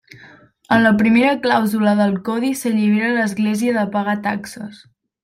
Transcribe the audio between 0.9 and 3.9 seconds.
primera clàusula del codi s'allibera l'Església de